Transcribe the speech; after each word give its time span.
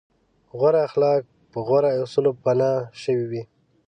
غوره 0.59 0.79
اخلاق 0.87 1.21
په 1.51 1.59
غوره 1.67 1.89
اصولو 2.03 2.31
بنا 2.43 2.71
شوي 3.01 3.25
وي. 3.31 3.43